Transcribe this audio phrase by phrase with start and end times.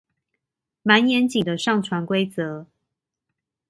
[0.81, 2.65] 滿嚴謹的上傳規則